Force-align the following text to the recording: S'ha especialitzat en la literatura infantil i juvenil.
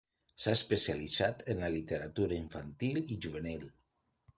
S'ha 0.45 0.53
especialitzat 0.59 1.45
en 1.55 1.63
la 1.67 1.71
literatura 1.75 2.41
infantil 2.41 3.03
i 3.07 3.23
juvenil. 3.29 3.73